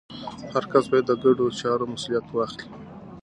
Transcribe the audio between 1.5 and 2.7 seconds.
چارو مسوولیت واخلي.